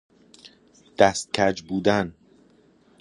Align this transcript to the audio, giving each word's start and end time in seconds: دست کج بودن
دست 0.97 1.29
کج 1.33 1.61
بودن 1.63 2.13